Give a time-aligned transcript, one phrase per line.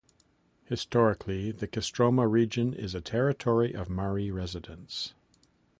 [0.65, 5.13] Historically, the Kostroma region is a territory of Mari residence.